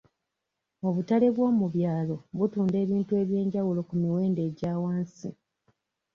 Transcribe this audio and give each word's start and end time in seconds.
Obutale 0.87 1.27
bw'omu 1.35 1.65
byalo 1.75 2.15
butunda 2.37 2.75
ebintu 2.83 3.11
eby'enjawulo 3.21 3.79
ku 3.87 3.93
miwendo 4.01 4.39
egya 4.47 4.73
wansi. 4.83 5.29